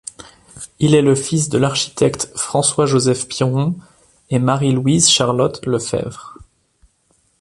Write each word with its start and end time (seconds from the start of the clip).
Il 0.79 0.95
est 0.95 1.03
le 1.03 1.13
fils 1.13 1.47
de 1.49 1.59
l’architecte 1.59 2.31
François-Joseph 2.35 3.27
Piron 3.27 3.75
et 4.31 4.39
Marie-Louise-Charlotte 4.39 5.63
Lefebvre. 5.67 6.39